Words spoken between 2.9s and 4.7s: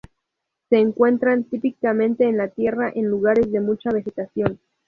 en lugares de mucha vegetación.